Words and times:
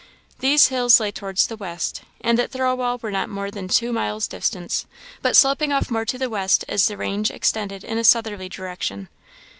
These 0.39 0.69
hills 0.69 0.99
lay 0.99 1.11
towards 1.11 1.45
the 1.45 1.55
west, 1.55 2.01
and 2.21 2.39
at 2.39 2.49
Thirlwall 2.49 2.97
were 3.03 3.11
not 3.11 3.29
more 3.29 3.51
than 3.51 3.67
two 3.67 3.93
miles 3.93 4.27
distant, 4.27 4.87
but 5.21 5.35
sloping 5.37 5.71
off 5.71 5.91
more 5.91 6.05
to 6.05 6.17
the 6.17 6.27
west 6.27 6.65
as 6.67 6.87
the 6.87 6.97
range 6.97 7.29
extended 7.29 7.83
in 7.83 7.99
a 7.99 8.03
southerly 8.03 8.49
direction. 8.49 9.09